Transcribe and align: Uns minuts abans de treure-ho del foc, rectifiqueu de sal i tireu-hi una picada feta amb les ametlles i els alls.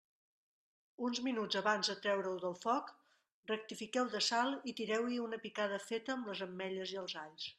Uns 1.07 1.19
minuts 1.27 1.57
abans 1.59 1.91
de 1.91 1.95
treure-ho 2.05 2.39
del 2.45 2.55
foc, 2.63 2.89
rectifiqueu 3.53 4.09
de 4.15 4.23
sal 4.31 4.57
i 4.71 4.75
tireu-hi 4.81 5.23
una 5.27 5.41
picada 5.47 5.81
feta 5.89 6.17
amb 6.17 6.33
les 6.33 6.45
ametlles 6.49 6.95
i 6.97 7.01
els 7.05 7.19
alls. 7.27 7.49